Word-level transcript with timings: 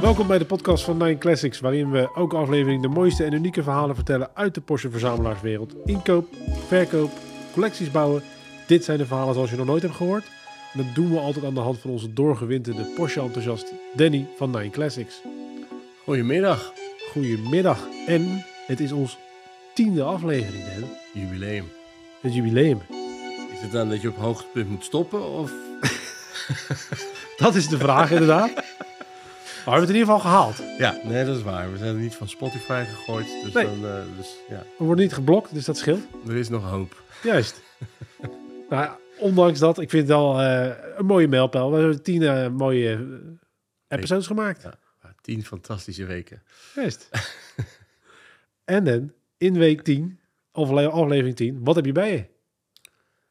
Welkom 0.00 0.26
bij 0.26 0.38
de 0.38 0.44
podcast 0.44 0.84
van 0.84 0.96
Nine 0.96 1.18
Classics, 1.18 1.60
waarin 1.60 1.90
we 1.90 2.10
elke 2.14 2.36
aflevering 2.36 2.82
de 2.82 2.88
mooiste 2.88 3.24
en 3.24 3.32
unieke 3.32 3.62
verhalen 3.62 3.94
vertellen 3.94 4.30
uit 4.34 4.54
de 4.54 4.60
Porsche 4.60 4.90
verzamelaarswereld. 4.90 5.74
Inkoop, 5.84 6.28
verkoop, 6.66 7.10
collecties 7.52 7.90
bouwen. 7.90 8.22
Dit 8.66 8.84
zijn 8.84 8.98
de 8.98 9.06
verhalen 9.06 9.34
zoals 9.34 9.50
je 9.50 9.56
nog 9.56 9.66
nooit 9.66 9.82
hebt 9.82 9.94
gehoord. 9.94 10.24
En 10.72 10.84
dat 10.84 10.94
doen 10.94 11.10
we 11.10 11.18
altijd 11.18 11.44
aan 11.44 11.54
de 11.54 11.60
hand 11.60 11.78
van 11.78 11.90
onze 11.90 12.12
doorgewinterde 12.12 12.82
Porsche-enthousiast 12.82 13.72
Danny 13.94 14.26
van 14.36 14.50
Nine 14.50 14.70
Classics. 14.70 15.20
Goedemiddag. 16.04 16.72
Goedemiddag. 17.12 17.86
En 18.06 18.44
het 18.66 18.80
is 18.80 18.92
ons 18.92 19.18
tiende 19.74 20.02
aflevering, 20.02 20.64
Dan. 20.64 20.88
Jubileum. 21.12 21.70
Het 22.20 22.34
jubileum. 22.34 22.80
Is 23.52 23.60
het 23.60 23.72
dan 23.72 23.88
dat 23.88 24.00
je 24.00 24.08
op 24.08 24.16
hoogtepunt 24.16 24.70
moet 24.70 24.84
stoppen? 24.84 25.22
Of? 25.22 25.52
Dat 27.36 27.54
is 27.54 27.68
de 27.68 27.78
vraag 27.78 28.10
inderdaad. 28.10 28.50
Maar 29.66 29.74
we 29.74 29.80
hebben 29.80 29.80
het 29.80 29.88
in 29.88 29.94
ieder 29.94 30.14
geval 30.14 30.30
gehaald. 30.30 30.78
Ja, 30.78 31.08
nee, 31.08 31.24
dat 31.24 31.36
is 31.36 31.42
waar. 31.42 31.72
We 31.72 31.78
zijn 31.78 31.94
er 31.94 32.00
niet 32.00 32.14
van 32.14 32.28
Spotify 32.28 32.84
gegooid. 32.88 33.26
Dus, 33.44 33.52
Nee. 33.52 33.64
dan, 33.64 33.84
eh, 33.86 34.02
dus 34.16 34.36
ja, 34.48 34.62
We 34.78 34.84
worden 34.84 35.04
niet 35.04 35.14
geblokt, 35.14 35.54
dus 35.54 35.64
dat 35.64 35.76
scheelt. 35.76 36.06
er 36.26 36.36
is 36.36 36.48
nog 36.48 36.70
hoop. 36.70 37.02
Juist. 37.22 37.62
nou, 38.70 38.90
ondanks 39.18 39.58
dat, 39.58 39.78
ik 39.78 39.90
vind 39.90 40.02
het 40.08 40.16
wel 40.16 40.40
eh, 40.40 40.72
een 40.96 41.06
mooie 41.06 41.28
mijlpaal. 41.28 41.70
We 41.72 41.78
hebben 41.78 42.02
tien 42.02 42.22
eh, 42.22 42.48
mooie 42.48 43.20
episodes 43.88 44.26
gemaakt. 44.26 44.62
Ja, 44.62 44.78
tien 45.20 45.44
fantastische 45.44 46.04
weken. 46.04 46.42
Juist. 46.74 47.08
en 48.64 48.84
dan, 48.84 49.12
in 49.36 49.58
week 49.58 49.82
10, 49.82 50.20
afle- 50.52 50.88
aflevering 50.90 51.36
10, 51.36 51.64
wat 51.64 51.74
heb 51.76 51.84
je 51.84 51.92
bij 51.92 52.12
je? 52.12 52.24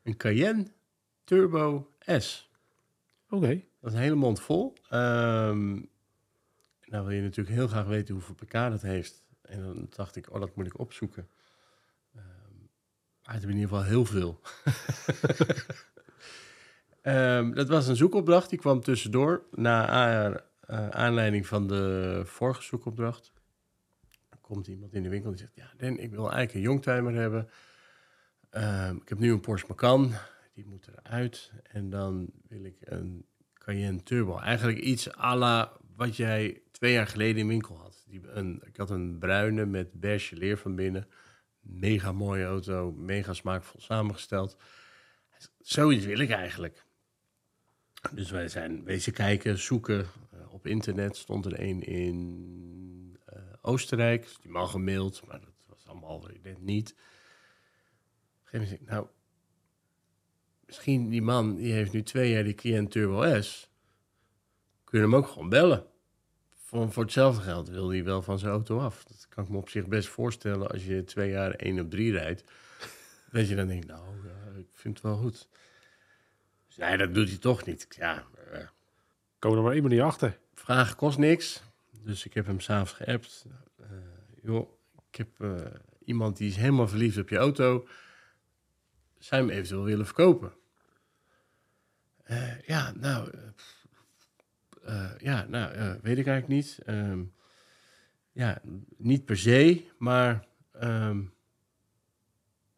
Een 0.04 0.18
Cayenne 0.18 0.66
Turbo 1.24 1.90
S. 2.00 2.50
Oké. 3.30 3.62
Dat 3.82 3.92
is 3.92 3.98
een 3.98 4.04
hele 4.04 4.16
mond 4.16 4.40
vol. 4.42 4.74
Ehm, 4.90 5.80
nou 6.96 7.08
wil 7.08 7.16
je 7.16 7.22
natuurlijk 7.22 7.56
heel 7.56 7.68
graag 7.68 7.86
weten 7.86 8.14
hoeveel 8.14 8.36
pk 8.36 8.52
dat 8.52 8.82
heeft. 8.82 9.24
En 9.42 9.62
dan 9.62 9.88
dacht 9.90 10.16
ik, 10.16 10.34
oh, 10.34 10.40
dat 10.40 10.56
moet 10.56 10.66
ik 10.66 10.80
opzoeken. 10.80 11.30
Ehm 12.16 12.46
maar 13.26 13.34
het 13.34 13.44
heeft 13.44 13.56
in 13.56 13.62
ieder 13.62 13.78
geval 13.78 13.84
heel 13.84 14.06
veel. 14.06 14.40
Ehm, 17.02 17.52
dat 17.52 17.68
was 17.68 17.88
een 17.88 17.96
zoekopdracht, 17.96 18.50
die 18.50 18.60
kwam 18.60 18.82
tussendoor. 18.82 19.44
Na 19.52 20.44
eh, 20.60 20.90
aanleiding 20.90 21.48
van 21.48 21.68
de 21.68 22.22
vorige 22.26 22.62
zoekopdracht. 22.62 23.34
Komt 24.42 24.68
iemand 24.68 24.94
in 24.94 25.04
de 25.04 25.10
winkel 25.10 25.30
die 25.30 25.40
zegt, 25.40 25.56
ja, 25.56 25.72
Den, 25.78 25.98
ik 26.00 26.12
wil 26.12 26.32
eigenlijk 26.32 26.54
een 26.54 26.62
youngtimer 26.62 27.14
hebben. 27.14 27.50
Ehm, 28.50 28.96
ik 28.96 29.10
heb 29.10 29.20
nu 29.20 29.32
een 29.32 29.40
Porsche 29.40 29.68
Macan, 29.68 30.12
die 30.54 30.66
moet 30.66 30.88
eruit. 30.88 31.52
En 31.64 31.90
dan 31.90 32.30
wil 32.48 32.64
ik 32.64 32.78
een 32.80 33.26
Cayenne 33.54 34.04
Turbo. 34.04 34.40
Eigenlijk 34.40 34.78
iets 34.78 35.18
à 35.18 35.36
la 35.36 35.78
wat 35.96 36.16
jij 36.16 36.62
twee 36.76 36.94
jaar 36.94 37.08
geleden 37.08 37.42
in 37.42 37.48
winkel 37.48 37.78
had. 37.78 38.04
Die, 38.08 38.22
een, 38.28 38.62
ik 38.66 38.78
had 38.78 38.90
een 38.90 39.18
bruine 39.18 39.66
met 39.66 39.94
beige 39.94 40.36
leer 40.36 40.58
van 40.58 40.76
binnen. 40.76 41.08
Mega 41.60 42.12
mooie 42.12 42.46
auto, 42.46 42.92
mega 42.92 43.34
smaakvol 43.34 43.82
samengesteld. 43.82 44.58
Zoiets 45.60 46.06
wil 46.06 46.20
ik 46.20 46.30
eigenlijk. 46.30 46.86
Dus 48.12 48.32
wij 48.32 48.48
zijn 48.48 48.84
wezen 48.84 49.14
kijken, 49.14 49.58
zoeken. 49.58 50.06
Eh, 50.32 50.54
op 50.54 50.68
internet 50.68 51.18
stond 51.18 51.46
er 51.46 51.60
een 51.60 51.82
in 51.82 53.20
eh, 53.26 53.42
Oostenrijk. 53.62 54.24
Dus 54.24 54.38
die 54.42 54.52
man 54.52 54.68
gemaild, 54.68 55.26
maar 55.26 55.40
dat 55.40 55.66
was 55.68 55.88
allemaal 55.88 56.30
net 56.42 56.62
niet. 56.62 56.92
Op 56.92 56.98
een 56.98 57.06
gegeven 58.44 58.52
moment 58.52 58.70
zeg 58.70 58.80
ik, 58.80 58.88
nou, 58.88 59.08
misschien 60.66 61.10
die 61.10 61.22
man, 61.22 61.56
die 61.56 61.74
heeft 61.74 61.94
nu 61.94 62.04
twee 62.04 62.32
jaar 62.32 62.44
die 62.44 62.56
Cayenne 62.56 62.88
Turbo 62.88 63.42
S. 63.42 63.70
Kun 64.84 65.00
je 65.00 65.06
hem 65.06 65.16
ook 65.16 65.28
gewoon 65.28 65.50
bellen. 65.50 65.94
Voor, 66.76 66.92
voor 66.92 67.04
hetzelfde 67.04 67.42
geld 67.42 67.70
wil 67.70 67.90
hij 67.90 68.04
wel 68.04 68.22
van 68.22 68.40
zijn 68.40 68.52
auto 68.52 68.80
af. 68.80 69.04
Dat 69.04 69.28
kan 69.30 69.44
ik 69.44 69.50
me 69.50 69.58
op 69.58 69.70
zich 69.70 69.88
best 69.88 70.08
voorstellen 70.08 70.70
als 70.72 70.86
je 70.86 71.04
twee 71.04 71.30
jaar 71.30 71.52
1 71.52 71.80
op 71.80 71.90
3 71.90 72.12
rijdt. 72.12 72.44
Dat 73.32 73.48
je 73.48 73.56
dan 73.56 73.68
denkt, 73.68 73.88
nou, 73.88 74.04
ja, 74.28 74.60
ik 74.60 74.68
vind 74.72 74.94
het 74.94 75.04
wel 75.04 75.16
goed. 75.18 75.48
Dus 76.68 76.78
nee, 76.78 76.98
dat 76.98 77.14
doet 77.14 77.30
hij 77.30 77.38
toch 77.38 77.66
niet. 77.66 77.88
Ja, 77.90 78.26
eh, 78.52 78.68
Komen 79.40 79.58
er 79.58 79.64
maar 79.64 79.74
één 79.74 79.82
manier 79.82 80.04
achter. 80.04 80.40
vragen 80.54 80.96
kost 80.96 81.18
niks. 81.18 81.62
Dus 82.04 82.26
ik 82.26 82.34
heb 82.34 82.46
hem 82.46 82.60
s'avonds 82.60 82.92
geappt. 82.92 83.46
Eh, 83.80 83.88
joh, 84.42 84.70
ik 85.10 85.16
heb 85.16 85.30
eh, 85.42 85.66
iemand 86.06 86.38
die 86.38 86.50
is 86.50 86.56
helemaal 86.56 86.88
verliefd 86.88 87.18
op 87.18 87.30
je 87.30 87.38
auto. 87.38 87.88
Zou 89.20 89.42
je 89.42 89.48
hem 89.48 89.58
eventueel 89.58 89.84
willen 89.84 90.06
verkopen? 90.06 90.54
Eh, 92.24 92.62
ja, 92.62 92.92
nou... 92.92 93.30
eh, 93.30 93.40
pff, 93.56 93.75
eh, 94.86 95.12
ja, 95.18 95.46
nou, 95.50 95.74
eh, 95.74 95.94
weet 96.02 96.18
ik 96.18 96.28
eigenlijk 96.28 96.48
niet. 96.48 96.80
Ehm, 96.86 97.24
ja, 98.32 98.62
niet 98.98 99.26
per 99.26 99.38
se, 99.38 99.86
maar... 99.98 100.48
ehm, 100.72 101.24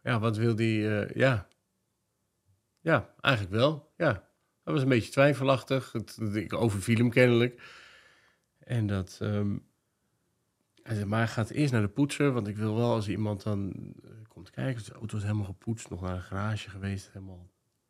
ja, 0.03 0.19
wat 0.19 0.37
wil 0.37 0.55
die... 0.55 0.99
eh, 0.99 1.15
ja. 1.15 1.47
ja, 2.79 3.13
eigenlijk 3.19 3.55
wel, 3.55 3.93
ja. 3.97 4.13
Dat 4.63 4.73
was 4.73 4.81
een 4.81 4.89
beetje 4.89 5.11
twijfelachtig. 5.11 5.93
Ik 6.33 6.53
overviel 6.53 6.97
hem 6.97 7.09
kennelijk. 7.09 7.61
En 8.59 8.87
dat... 8.87 9.17
ehm, 9.21 9.57
hij 10.83 10.95
zei, 10.95 11.07
maar 11.07 11.27
gaat 11.27 11.49
eerst 11.49 11.71
naar 11.71 11.81
de 11.81 11.87
poetser, 11.87 12.31
want 12.31 12.47
ik 12.47 12.57
wil 12.57 12.75
wel 12.75 12.91
als 12.91 13.07
iemand 13.07 13.43
dan 13.43 13.73
komt 14.27 14.49
kijken. 14.49 14.85
De 14.85 14.91
auto 14.91 15.17
is 15.17 15.23
helemaal 15.23 15.45
gepoetst, 15.45 15.89
nog 15.89 16.01
naar 16.01 16.15
een 16.15 16.21
garage 16.21 16.69
geweest, 16.69 17.09
helemaal 17.13 17.49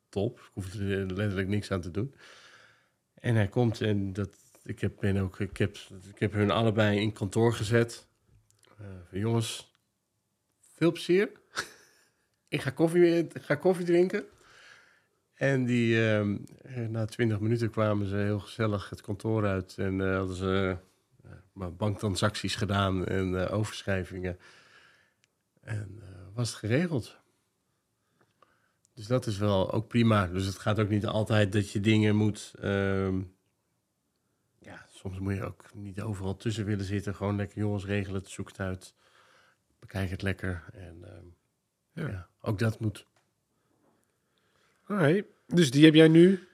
top. 0.10 0.40
Ik 0.40 0.50
hoef 0.54 0.74
er 0.74 1.06
letterlijk 1.06 1.48
niks 1.48 1.72
aan 1.72 1.82
te 1.82 1.92
doen. 1.92 2.16
En 3.20 3.36
hij 3.36 3.48
komt 3.48 3.82
en 3.82 4.14
dat, 4.14 4.30
ik, 4.64 4.80
heb, 4.80 4.94
ben 5.00 5.18
ook, 5.18 5.40
ik, 5.40 5.58
heb, 5.58 5.78
ik 6.14 6.20
heb 6.20 6.34
hun 6.34 6.52
allebei 6.52 7.00
in 7.00 7.14
kantoor 7.14 7.54
gezet. 7.54 8.08
Eh, 8.78 9.22
jongens, 9.22 9.74
veel 10.76 10.92
plezier. 10.92 11.32
ik 12.48 12.62
ga 12.62 12.70
koffie, 12.70 13.28
ga 13.34 13.56
koffie 13.56 13.86
drinken. 13.86 14.26
En 15.34 15.66
die, 15.66 16.10
ehm, 16.10 16.38
eh, 16.62 16.88
na 16.88 17.06
twintig 17.06 17.40
minuten 17.40 17.70
kwamen 17.70 18.08
ze 18.08 18.16
heel 18.16 18.40
gezellig 18.40 18.90
het 18.90 19.02
kantoor 19.02 19.46
uit 19.46 19.78
en 19.78 20.02
eh, 20.02 20.16
hadden 20.18 20.36
ze 20.36 20.78
maar 21.54 21.76
banktransacties 21.76 22.56
gedaan 22.56 23.06
en 23.06 23.50
overschrijvingen. 23.50 24.40
En 25.62 26.04
was 26.34 26.50
het 26.50 26.58
geregeld. 26.58 27.20
Dus 28.98 29.08
dat 29.08 29.26
is 29.26 29.38
wel 29.38 29.72
ook 29.72 29.88
prima. 29.88 30.28
Dus 30.28 30.46
het 30.46 30.58
gaat 30.60 30.80
ook 30.80 30.90
niet 30.90 31.06
altijd 31.06 31.52
dat 31.52 31.72
je 31.72 31.80
dingen 31.80 32.16
moet. 32.16 32.54
ehm, 32.60 33.22
ja, 34.60 34.86
soms 34.90 35.20
moet 35.20 35.36
je 35.36 35.44
ook 35.44 35.74
niet 35.74 36.02
overal 36.02 36.36
tussen 36.38 36.66
willen 36.66 36.86
zitten. 36.86 37.16
Gewoon 37.16 37.36
lekker 37.36 37.58
jongens 37.58 37.86
regelen 37.86 38.20
het, 38.22 38.30
zoek 38.30 38.48
het 38.48 38.60
uit. 38.60 38.94
Bekijk 39.80 40.10
het 40.10 40.22
lekker. 40.22 40.64
En 40.74 40.98
ehm, 41.04 41.26
Ja. 41.92 42.12
ja, 42.12 42.28
ook 42.42 42.60
dat 42.60 42.80
moet. 42.80 43.06
Oké. 44.88 45.24
Dus 45.48 45.72
die 45.72 45.86
heb 45.86 45.94
jij 45.94 46.08
nu 46.08 46.48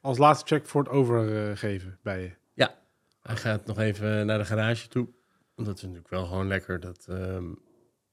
als 0.00 0.18
laatste 0.18 0.46
check 0.54 0.66
voor 0.66 0.82
het 0.82 0.92
overgeven 0.92 1.98
bij 2.02 2.22
je. 2.22 2.32
Hij 3.22 3.36
gaat 3.36 3.66
nog 3.66 3.78
even 3.78 4.26
naar 4.26 4.38
de 4.38 4.44
garage 4.44 4.88
toe. 4.88 5.08
Want 5.54 5.68
dat 5.68 5.76
is 5.76 5.82
natuurlijk 5.82 6.10
wel 6.10 6.26
gewoon 6.26 6.46
lekker 6.46 6.80
dat 6.80 7.06
ehm, 7.08 7.52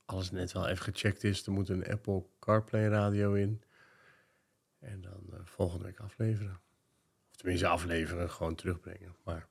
alles 0.06 0.32
net 0.32 0.52
wel 0.52 0.68
even 0.68 0.84
gecheckt 0.84 1.24
is. 1.24 1.46
Er 1.46 1.52
moet 1.52 1.70
een 1.70 1.88
Apple 1.88 2.26
CarPlay 2.40 2.88
radio 2.88 3.34
in. 3.34 3.62
En 4.84 5.02
dan 5.02 5.22
eh, 5.32 5.40
volgende 5.44 5.86
week 5.86 6.00
afleveren. 6.00 6.60
Of 7.32 7.36
tenminste 7.36 7.68
afleveren, 7.68 8.30
gewoon 8.30 8.56
terugbrengen. 8.56 9.16
Maar, 9.24 9.48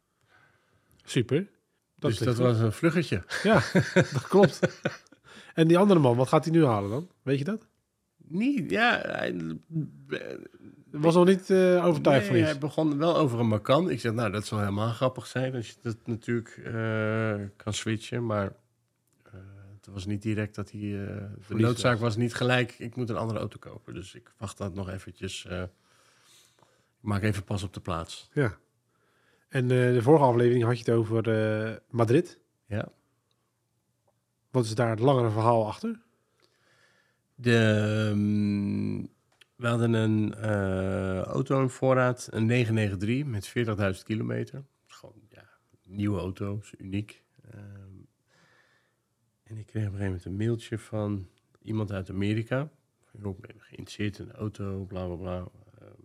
Super. 1.05 1.49
Dat 1.95 2.11
dus 2.11 2.19
dat 2.19 2.35
goed. 2.35 2.45
was 2.45 2.59
een 2.59 2.73
vluggetje. 2.73 3.23
Ja, 3.43 3.63
dat 4.13 4.29
klopt. 4.29 4.61
En 5.55 5.69
die 5.69 5.79
andere 5.79 6.01
man, 6.01 6.17
wat 6.17 6.29
gaat 6.29 6.45
hij 6.45 6.53
nu 6.53 6.65
halen 6.65 6.91
dan? 6.91 7.11
Weet 7.23 7.39
je 7.39 7.45
dat? 7.45 7.67
Niet, 8.17 8.71
ja, 8.71 9.01
hij, 9.01 9.59
Was 10.91 11.15
nog 11.15 11.27
niet 11.27 11.51
eh, 11.51 11.87
overtuigd 11.87 12.31
nee, 12.31 12.41
iets. 12.41 12.51
hij 12.51 12.59
begon 12.59 12.99
wel 12.99 13.17
over 13.17 13.41
een 13.41 13.49
Macan. 13.49 13.91
Ik 13.91 14.01
zeg, 14.01 14.13
nou, 14.13 14.31
dat 14.31 14.47
zal 14.47 14.59
helemaal 14.59 14.93
grappig 14.93 15.27
zijn 15.27 15.55
als 15.55 15.69
je 15.69 15.75
dat 15.83 15.97
natuurlijk 16.05 16.61
eh, 16.65 17.35
kan 17.57 17.73
switchen. 17.73 18.27
Maar 18.27 18.53
het 19.85 19.95
was 19.95 20.07
niet 20.07 20.23
direct 20.23 20.55
dat 20.55 20.71
hij... 20.71 20.81
eh, 20.81 21.31
de 21.49 21.55
noodzaak 21.55 21.99
was. 21.99 22.17
niet 22.17 22.35
gelijk, 22.35 22.79
ik 22.79 22.97
moet 22.97 23.09
een 23.11 23.17
andere 23.17 23.39
auto 23.39 23.59
kopen. 23.59 23.95
Dus 23.95 24.15
ik 24.15 24.33
wacht 24.39 24.59
dat 24.59 24.75
nog 24.75 24.89
eventjes. 24.89 25.45
eh, 25.47 25.63
ik 25.63 25.69
maak 27.01 27.23
even 27.23 27.45
pas 27.45 27.63
op 27.63 27.73
de 27.75 27.81
plaats. 27.81 28.29
Ja. 28.33 28.57
En 29.49 29.63
eh, 29.63 29.69
de 29.93 30.03
vorige 30.03 30.25
aflevering 30.25 30.65
had 30.65 30.79
je 30.79 30.85
het 30.85 30.95
over 30.95 31.83
Madrid. 31.91 32.39
Ja. 32.67 32.89
Wat 34.51 34.65
is 34.65 34.75
daar 34.75 34.91
het 34.91 34.99
langere 35.01 35.31
verhaal 35.31 35.67
achter? 35.67 36.01
De, 37.35 37.57
ehm, 37.57 39.01
we 39.57 39.67
hadden 39.69 39.93
een 39.93 40.35
auto 41.25 41.61
in 41.63 41.69
voorraad, 41.69 42.29
een 42.31 42.47
993 42.47 43.25
met 43.27 43.49
40.000 43.99 44.03
kilometer. 44.05 44.65
Gewoon, 44.87 45.23
ja, 45.29 45.45
nieuwe 45.87 46.19
auto, 46.19 46.59
is 46.63 46.75
uniek. 46.79 47.23
Ehm, 47.51 47.92
en 49.53 49.59
ik 49.59 49.67
kreeg 49.67 49.87
op 49.87 49.93
een 49.93 49.99
gegeven 49.99 50.05
moment 50.05 50.25
een 50.25 50.47
mailtje 50.47 50.79
van 50.79 51.29
iemand 51.63 51.93
uit 51.93 52.11
Amerika. 52.11 52.71
Van, 53.05 53.31
ik 53.31 53.41
ben 53.41 53.55
geïnteresseerd 53.59 54.19
in 54.19 54.25
een 54.25 54.35
auto, 54.35 54.85
bla 54.85 55.07
bla 55.07 55.17
bla. 55.17 55.49
Ehm, 55.81 56.03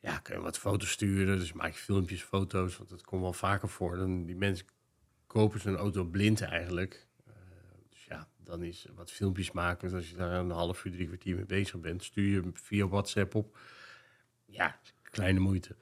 ja, 0.00 0.18
kun 0.18 0.34
je 0.34 0.40
wat 0.40 0.58
foto's 0.58 0.90
sturen. 0.90 1.38
Dus 1.38 1.52
maak 1.52 1.72
je 1.72 1.78
filmpjes, 1.78 2.22
foto's, 2.22 2.76
want 2.76 2.90
dat 2.90 3.02
komt 3.02 3.22
wel 3.22 3.32
vaker 3.32 3.68
voor. 3.68 3.96
Dan 3.96 4.24
die 4.24 4.36
mensen 4.36 4.66
kopen 5.26 5.60
zo'n 5.60 5.76
auto 5.76 6.04
blind 6.04 6.40
eigenlijk. 6.40 7.06
Eh, 7.26 7.32
dus 7.88 8.04
ja, 8.04 8.28
dan 8.36 8.62
is 8.62 8.86
wat 8.94 9.10
filmpjes 9.10 9.52
maken. 9.52 9.88
Dus 9.88 9.96
als 9.96 10.10
je 10.10 10.16
daar 10.16 10.32
een 10.32 10.50
half 10.50 10.84
uur, 10.84 10.92
drie 10.92 11.06
kwartier 11.06 11.36
mee 11.36 11.46
bezig 11.46 11.80
bent, 11.80 12.04
stuur 12.04 12.30
je 12.30 12.40
hem 12.40 12.56
via 12.56 12.88
WhatsApp 12.88 13.34
op. 13.34 13.58
Ja, 14.44 14.80
kleine 15.02 15.40
moeite. 15.40 15.76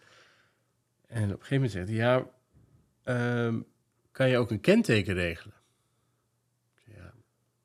En 1.07 1.25
op 1.25 1.41
een 1.41 1.47
gegeven 1.47 1.55
moment 1.55 1.73
zegt 1.73 1.89
hij, 1.89 1.97
ja, 1.97 2.31
ehm, 3.03 3.61
kan 4.13 4.29
je 4.29 4.39
ook 4.39 4.51
een 4.51 4.61
kenteken 4.61 5.15
regelen? 5.15 5.58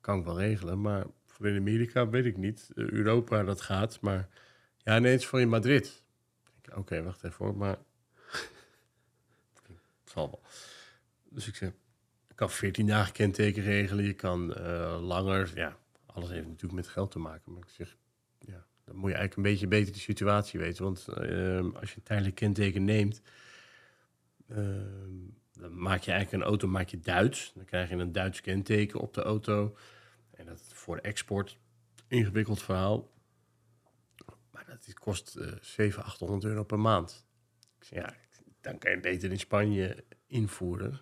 Kan 0.04 0.18
ik 0.18 0.24
wel 0.24 0.38
regelen, 0.38 0.80
maar 0.80 1.06
voor 1.26 1.48
in 1.48 1.56
Amerika 1.56 2.08
weet 2.08 2.24
ik 2.24 2.36
niet. 2.36 2.70
Eh, 2.74 2.88
Europa, 2.88 3.42
dat 3.42 3.60
gaat, 3.60 4.00
maar 4.00 4.28
ja, 4.78 4.96
is 4.96 5.26
voor 5.26 5.40
in 5.40 5.48
Madrid. 5.48 6.02
Oké, 6.74 7.02
wacht 7.02 7.24
even 7.24 7.44
hoor, 7.44 7.56
maar 7.56 7.78
het 9.52 9.70
zal 10.12 10.30
wel. 10.30 10.42
Dus 11.28 11.48
ik 11.48 11.54
zeg, 11.54 11.68
ik 12.28 12.36
kan 12.36 12.50
14 12.50 12.86
dagen 12.86 13.12
kenteken 13.12 13.62
regelen, 13.62 14.04
je 14.04 14.12
kan 14.12 14.54
eh, 14.54 14.98
langer. 15.00 15.50
Ja, 15.54 15.76
alles 16.06 16.30
heeft 16.30 16.46
natuurlijk 16.46 16.72
met 16.72 16.88
geld 16.88 17.10
te 17.10 17.18
maken. 17.18 17.52
Maar 17.52 17.62
ik 17.62 17.68
zeg, 17.68 17.96
ja, 18.38 18.66
dan 18.84 18.96
moet 18.96 19.10
je 19.10 19.16
eigenlijk 19.16 19.36
een 19.36 19.52
beetje 19.52 19.66
beter 19.66 19.92
de 19.92 19.98
situatie 19.98 20.60
weten. 20.60 20.84
Want 20.84 21.08
ehm, 21.08 21.70
als 21.70 21.90
je 21.90 21.96
een 21.96 22.02
tijdelijk 22.02 22.34
kenteken 22.34 22.84
neemt, 22.84 23.22
ehm, 24.48 25.16
dan 25.52 25.78
maak 25.78 26.02
je 26.02 26.10
eigenlijk 26.10 26.42
een 26.42 26.48
auto 26.48 26.68
maak 26.68 26.88
je 26.88 27.00
Duits. 27.00 27.52
Dan 27.54 27.64
krijg 27.64 27.88
je 27.88 27.96
een 27.96 28.12
Duits 28.12 28.40
kenteken 28.40 29.00
op 29.00 29.14
de 29.14 29.22
auto. 29.22 29.76
En 30.34 30.46
dat 30.46 30.60
voor 30.62 30.96
export, 30.96 31.58
ingewikkeld 32.08 32.62
verhaal. 32.62 33.12
Maar 34.50 34.64
dat 34.66 34.94
kost 34.94 35.36
eh 35.36 35.52
700, 35.60 36.12
800 36.12 36.44
euro 36.44 36.64
per 36.64 36.80
maand. 36.80 37.26
Ik 37.78 37.84
zeg, 37.84 37.98
ja, 37.98 38.14
dan 38.60 38.78
kan 38.78 38.90
je 38.90 39.00
beter 39.00 39.30
in 39.30 39.38
Spanje 39.38 40.04
invoeren. 40.26 41.00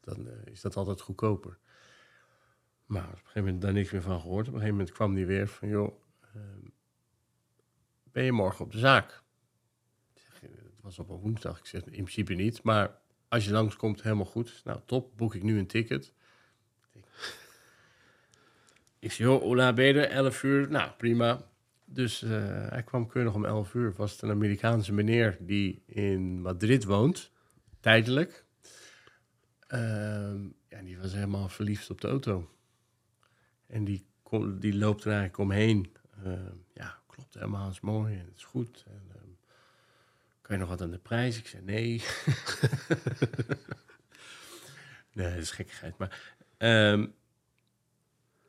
Dan 0.00 0.28
eh, 0.28 0.52
is 0.52 0.60
dat 0.60 0.76
altijd 0.76 1.00
goedkoper. 1.00 1.58
Maar 2.86 3.04
op 3.04 3.12
een 3.12 3.18
gegeven 3.18 3.44
moment 3.44 3.62
daar 3.62 3.72
niks 3.72 3.90
meer 3.90 4.02
van 4.02 4.20
gehoord. 4.20 4.48
Op 4.48 4.54
een 4.54 4.60
gegeven 4.60 4.76
moment 4.76 4.94
kwam 4.94 5.14
die 5.14 5.26
weer 5.26 5.48
van, 5.48 5.68
joh, 5.68 6.02
ehm, 6.34 6.68
ben 8.02 8.24
je 8.24 8.32
morgen 8.32 8.64
op 8.64 8.72
de 8.72 8.78
zaak? 8.78 9.22
Zeg, 10.14 10.40
Het 10.40 10.80
was 10.80 10.98
op 10.98 11.08
een 11.08 11.16
woensdag. 11.16 11.58
Ik 11.58 11.66
zeg, 11.66 11.84
in 11.84 11.90
principe 11.90 12.34
niet. 12.34 12.62
Maar 12.62 13.00
als 13.28 13.44
je 13.44 13.52
langskomt, 13.52 14.02
helemaal 14.02 14.24
goed. 14.24 14.60
Nou, 14.64 14.80
top. 14.84 15.16
Boek 15.16 15.34
ik 15.34 15.42
nu 15.42 15.58
een 15.58 15.66
ticket. 15.66 16.12
Ik 19.02 19.12
zeg, 19.12 19.26
joh, 19.26 19.42
er? 19.96 20.08
11 20.10 20.42
uur. 20.42 20.70
Nou, 20.70 20.90
prima. 20.90 21.42
Dus 21.84 22.22
eh, 22.22 22.68
hij 22.68 22.82
kwam 22.82 23.06
keurig 23.06 23.34
om 23.34 23.44
11 23.44 23.74
uur. 23.74 23.92
Was 23.96 24.22
een 24.22 24.30
Amerikaanse 24.30 24.92
meneer 24.92 25.36
die 25.40 25.82
in 25.86 26.40
Madrid 26.40 26.84
woont. 26.84 27.30
Tijdelijk. 27.80 28.44
Ehm, 29.66 30.44
ja, 30.68 30.82
die 30.82 30.98
was 30.98 31.12
helemaal 31.12 31.48
verliefd 31.48 31.90
op 31.90 32.00
de 32.00 32.08
auto. 32.08 32.50
En 33.66 33.84
die, 33.84 34.06
die 34.58 34.74
loopt 34.74 35.04
er 35.04 35.10
eigenlijk 35.10 35.38
omheen. 35.38 35.92
Ehm, 36.24 36.56
ja, 36.74 36.98
klopt 37.06 37.34
helemaal, 37.34 37.70
is 37.70 37.80
mooi 37.80 38.14
en 38.14 38.24
het 38.26 38.36
is 38.36 38.44
goed. 38.44 38.84
En, 38.86 39.02
ehm, 39.14 39.28
kan 40.42 40.54
je 40.54 40.60
nog 40.60 40.70
wat 40.70 40.82
aan 40.82 40.90
de 40.90 40.98
prijs? 40.98 41.38
Ik 41.38 41.46
zei 41.46 41.62
nee. 41.62 41.88
nee, 45.12 45.30
dat 45.30 45.42
is 45.42 45.50
gekkigheid. 45.50 45.98
Maar 45.98 46.34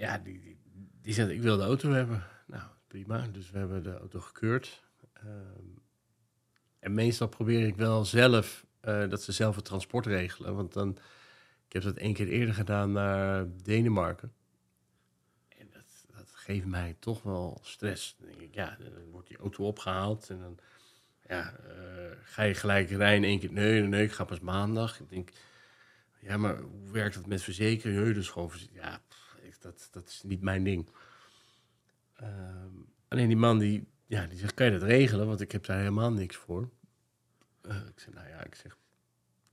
ja, 0.03 0.17
die, 0.17 0.39
die, 0.39 1.15
die 1.15 1.33
ik 1.33 1.41
wil 1.41 1.57
de 1.57 1.63
auto 1.63 1.91
hebben. 1.91 2.23
Nou, 2.47 2.63
prima. 2.87 3.27
Dus 3.27 3.51
we 3.51 3.57
hebben 3.57 3.83
de 3.83 3.97
auto 3.97 4.19
gekeurd. 4.19 4.83
Ehm, 5.13 5.65
en 6.79 6.93
meestal 6.93 7.27
probeer 7.27 7.67
ik 7.67 7.75
wel 7.75 8.05
zelf 8.05 8.65
eh, 8.79 9.09
dat 9.09 9.21
ze 9.21 9.31
zelf 9.31 9.55
het 9.55 9.65
transport 9.65 10.05
regelen. 10.05 10.55
Want 10.55 10.73
dan, 10.73 10.97
ik 11.67 11.73
heb 11.73 11.83
dat 11.83 11.95
één 11.95 12.13
keer 12.13 12.27
eerder 12.27 12.53
gedaan 12.53 12.91
naar 12.91 13.45
Denemarken. 13.63 14.33
En 15.57 15.69
dat, 15.71 16.05
dat 16.15 16.31
geeft 16.33 16.65
mij 16.65 16.95
toch 16.99 17.23
wel 17.23 17.59
stress. 17.61 18.15
Dan 18.17 18.27
denk 18.27 18.41
ik, 18.41 18.53
ja, 18.53 18.77
dan 18.79 19.09
wordt 19.11 19.27
die 19.27 19.37
auto 19.37 19.65
opgehaald 19.65 20.29
en 20.29 20.39
dan 20.39 20.59
ja, 21.27 21.55
eh, 21.55 22.17
ga 22.23 22.43
je 22.43 22.53
gelijk 22.53 22.89
rijden 22.89 23.29
één 23.29 23.39
keer. 23.39 23.51
Nee, 23.51 23.81
nee, 23.81 24.03
ik 24.03 24.11
ga 24.11 24.23
pas 24.23 24.39
maandag. 24.39 24.99
Ik 24.99 25.09
denk, 25.09 25.29
ja, 26.19 26.37
maar 26.37 26.57
hoe 26.59 26.91
werkt 26.91 27.15
dat 27.15 27.25
met 27.25 27.41
verzekering? 27.41 28.03
Nee, 28.03 28.13
dus 28.13 28.29
gewoon, 28.29 28.51
ja, 28.71 29.01
dat, 29.63 29.87
dat 29.91 30.07
is 30.07 30.23
niet 30.23 30.41
mijn 30.41 30.63
ding. 30.63 30.89
Ehm, 32.13 32.69
alleen 33.07 33.27
die 33.27 33.37
man 33.37 33.59
die, 33.59 33.87
ja, 34.05 34.25
die 34.27 34.37
zegt, 34.37 34.53
kan 34.53 34.65
je 34.65 34.71
dat 34.71 34.89
regelen? 34.89 35.27
Want 35.27 35.41
ik 35.41 35.51
heb 35.51 35.65
daar 35.65 35.77
helemaal 35.77 36.11
niks 36.11 36.35
voor. 36.35 36.69
Eh, 37.61 37.75
ik 37.75 37.99
zeg, 37.99 38.13
nou 38.13 38.27
ja, 38.27 38.43
ik 38.43 38.55
zeg, 38.55 38.71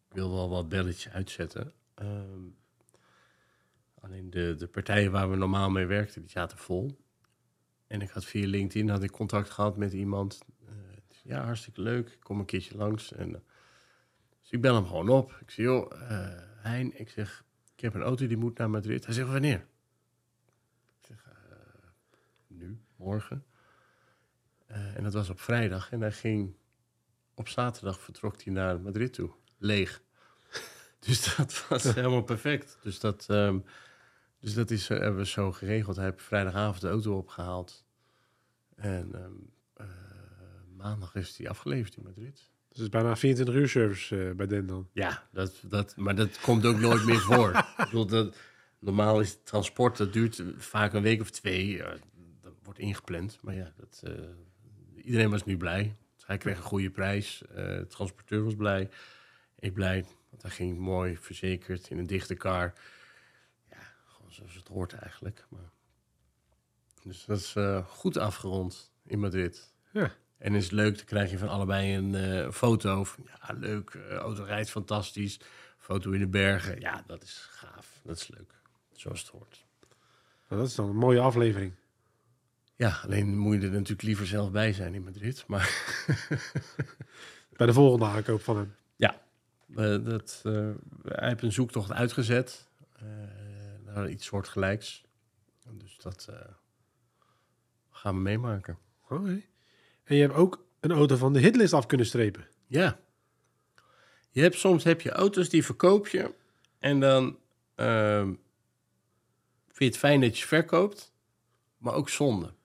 ik 0.08 0.14
wil 0.14 0.30
wel 0.30 0.48
wat 0.48 0.68
belletjes 0.68 1.12
uitzetten. 1.12 1.72
Ehm, 1.94 2.44
alleen 4.00 4.30
de, 4.30 4.54
de 4.58 4.66
partijen 4.66 5.12
waar 5.12 5.30
we 5.30 5.36
normaal 5.36 5.70
mee 5.70 5.86
werkten, 5.86 6.20
die 6.20 6.30
zaten 6.30 6.58
vol. 6.58 6.98
En 7.86 8.00
ik 8.00 8.10
had 8.10 8.24
via 8.24 8.46
LinkedIn 8.46 8.88
had 8.88 9.02
ik 9.02 9.10
contact 9.10 9.50
gehad 9.50 9.76
met 9.76 9.92
iemand. 9.92 10.40
Eh, 10.66 10.72
ja, 11.22 11.44
hartstikke 11.44 11.80
leuk. 11.80 12.08
Ik 12.08 12.20
kom 12.20 12.38
een 12.38 12.44
keertje 12.44 12.76
langs. 12.76 13.12
En, 13.12 13.34
eh, 13.34 13.40
dus 14.40 14.50
ik 14.50 14.60
bel 14.60 14.74
hem 14.74 14.86
gewoon 14.86 15.08
op. 15.08 15.38
Ik 15.40 15.50
zeg, 15.50 15.64
joh, 15.64 15.92
Hein, 16.60 16.98
ik 16.98 17.10
zeg, 17.10 17.44
ik 17.74 17.80
heb 17.80 17.94
een 17.94 18.02
auto 18.02 18.26
die 18.26 18.36
moet 18.36 18.58
naar 18.58 18.70
Madrid. 18.70 19.04
Hij 19.04 19.14
zegt, 19.14 19.28
wanneer? 19.28 19.66
Ik 21.00 21.06
zeg, 21.06 21.26
eh, 21.26 21.56
nu, 22.46 22.80
morgen. 23.00 23.44
Eh, 24.66 24.96
en 24.96 25.02
dat 25.02 25.12
was 25.12 25.30
op 25.30 25.40
vrijdag. 25.40 25.92
En 25.92 26.00
hij 26.00 26.12
ging, 26.12 26.54
op 27.34 27.48
zaterdag 27.48 28.00
vertrok 28.00 28.42
hij 28.42 28.52
naar 28.52 28.80
Madrid 28.80 29.12
toe. 29.12 29.30
Leeg. 29.58 30.02
dus 31.06 31.36
dat 31.36 31.66
was 31.68 31.82
helemaal 31.94 32.22
perfect. 32.22 32.78
Dus 32.82 33.00
dat, 33.00 33.26
ehm, 33.28 33.58
dus 34.40 34.54
dat 34.54 34.70
is, 34.70 34.90
eh, 34.90 34.98
hebben 34.98 35.20
we 35.20 35.26
zo 35.26 35.52
geregeld. 35.52 35.96
Hij 35.96 36.04
heeft 36.04 36.22
vrijdagavond 36.22 36.80
de 36.80 36.88
auto 36.88 37.16
opgehaald. 37.16 37.84
En 38.74 39.14
ehm, 39.14 39.32
eh, 39.74 39.86
maandag 40.76 41.14
is 41.14 41.38
hij 41.38 41.48
afgeleverd 41.48 41.96
in 41.96 42.02
Madrid. 42.02 42.34
Dus 42.34 42.78
het 42.78 42.78
is 42.78 42.88
bijna 42.88 43.16
24 43.16 43.54
uur 43.54 43.68
service 43.68 44.32
bij 44.36 44.46
Den 44.46 44.66
dan. 44.66 44.88
Ja, 44.92 45.28
dat, 45.32 45.62
dat, 45.64 45.96
maar 45.96 46.14
dat 46.14 46.40
komt 46.40 46.66
ook 46.66 46.78
nooit 46.78 47.04
meer 47.04 47.20
voor. 47.20 47.50
Ik 47.78 47.84
bedoel, 47.84 48.06
dat, 48.06 48.36
normaal 48.78 49.20
is 49.20 49.30
het 49.30 49.46
transport, 49.46 49.96
dat 49.96 50.12
duurt 50.12 50.42
vaak 50.56 50.92
een 50.92 51.02
week 51.02 51.20
of 51.20 51.30
twee. 51.30 51.82
Wordt 52.70 52.84
ingepland. 52.88 53.38
Maar 53.42 53.54
ja, 53.54 53.72
dat, 53.76 54.02
eh, 54.04 55.04
iedereen 55.04 55.30
was 55.30 55.44
nu 55.44 55.56
blij. 55.56 55.96
Hij 56.26 56.38
kreeg 56.38 56.56
een 56.56 56.62
goede 56.62 56.90
prijs. 56.90 57.42
eh, 57.46 57.54
de 57.54 57.86
transporteur 57.88 58.44
was 58.44 58.54
blij. 58.54 58.88
Ik 59.58 59.72
blij, 59.72 60.04
want 60.30 60.42
hij 60.42 60.50
ging 60.50 60.78
mooi 60.78 61.16
verzekerd 61.16 61.90
in 61.90 61.98
een 61.98 62.06
dichte 62.06 62.34
kar. 62.34 62.72
Ja, 63.70 63.78
gewoon 64.06 64.32
zoals 64.32 64.54
het 64.54 64.68
hoort 64.68 64.92
eigenlijk. 64.92 65.46
Maar, 65.48 65.70
dus 67.02 67.24
dat 67.24 67.38
is 67.38 67.54
eh, 67.56 67.86
goed 67.86 68.16
afgerond 68.16 68.92
in 69.04 69.18
Madrid. 69.18 69.72
Ja. 69.92 70.12
En 70.38 70.54
is 70.54 70.70
leuk, 70.70 70.96
dan 70.96 71.04
krijg 71.04 71.30
je 71.30 71.38
van 71.38 71.48
allebei 71.48 71.94
een 71.94 72.52
foto. 72.52 73.04
Van, 73.04 73.26
ja, 73.26 73.54
leuk, 73.54 73.94
auto 73.94 74.42
rijdt 74.42 74.70
fantastisch. 74.70 75.40
Foto 75.78 76.10
in 76.10 76.20
de 76.20 76.28
bergen. 76.28 76.80
Ja, 76.80 77.04
dat 77.06 77.22
is 77.22 77.46
gaaf. 77.50 78.00
Dat 78.02 78.16
is 78.16 78.28
leuk. 78.28 78.54
Zoals 78.92 79.20
het 79.20 79.28
hoort. 79.28 79.64
Nou, 80.48 80.60
dat 80.60 80.70
is 80.70 80.74
dan 80.74 80.88
een 80.88 80.96
mooie 80.96 81.20
aflevering. 81.20 81.72
Ja, 82.80 83.00
alleen 83.04 83.38
moet 83.38 83.54
je 83.54 83.66
er 83.66 83.72
natuurlijk 83.72 84.02
liever 84.02 84.26
zelf 84.26 84.50
bij 84.50 84.72
zijn 84.72 84.94
in 84.94 85.04
Madrid. 85.04 85.44
Maar 85.46 85.94
Bij 87.56 87.66
de 87.66 87.72
volgende 87.72 88.04
aankoop 88.04 88.42
van 88.42 88.56
hem. 88.56 88.74
eh, 89.74 90.04
dat, 90.04 90.40
eh, 90.44 90.70
hij 91.02 91.28
heeft 91.28 91.42
een 91.42 91.52
zoektocht 91.52 91.92
uitgezet 91.92 92.68
eh, 92.92 93.04
naar 93.84 94.10
iets 94.10 94.26
soortgelijks. 94.26 95.04
Dus 95.70 95.96
dat 95.96 96.28
gaan 97.90 98.14
we 98.14 98.20
meemaken. 98.20 98.78
Oké. 99.08 99.42
En 100.04 100.16
je 100.16 100.22
hebt 100.22 100.34
ook 100.34 100.66
een 100.80 100.92
auto 100.92 101.16
van 101.16 101.32
de 101.32 101.40
hitlist 101.40 101.72
af 101.72 101.86
kunnen 101.86 102.06
strepen. 102.06 102.46
Ja. 102.66 103.00
Je 104.30 104.40
hebt, 104.40 104.54
soms 104.54 104.84
heb 104.84 105.00
je 105.00 105.10
auto's 105.10 105.48
die 105.48 105.64
verkoop 105.64 106.08
je. 106.08 106.34
En 106.78 107.00
dan 107.00 107.38
ehm, 107.74 108.26
vind 109.66 109.78
je 109.78 109.84
het 109.84 109.96
fijn 109.96 110.20
dat 110.20 110.38
je 110.38 110.46
verkoopt. 110.46 111.12
Maar 111.78 111.94
ook 111.94 112.08
zonde. 112.08 112.58